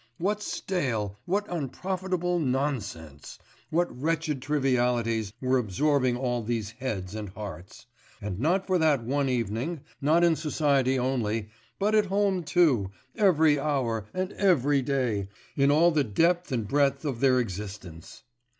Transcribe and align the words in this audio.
What 0.17 0.41
stale, 0.41 1.19
what 1.25 1.47
unprofitable 1.47 2.39
nonsense, 2.39 3.37
what 3.69 3.95
wretched 3.95 4.41
trivialities 4.41 5.31
were 5.39 5.59
absorbing 5.59 6.17
all 6.17 6.41
these 6.41 6.71
heads 6.71 7.13
and 7.13 7.29
hearts, 7.29 7.85
and 8.19 8.39
not 8.39 8.65
for 8.65 8.79
that 8.79 9.03
one 9.03 9.29
evening, 9.29 9.81
not 10.01 10.23
in 10.23 10.35
society 10.35 10.97
only, 10.97 11.49
but 11.77 11.93
at 11.93 12.07
home 12.07 12.41
too, 12.43 12.89
every 13.15 13.59
hour 13.59 14.07
and 14.11 14.31
every 14.33 14.81
day, 14.81 15.27
in 15.55 15.69
all 15.69 15.91
the 15.91 16.03
depth 16.03 16.51
and 16.51 16.67
breadth 16.67 17.05
of 17.05 17.19
their 17.19 17.39
existence! 17.39 18.23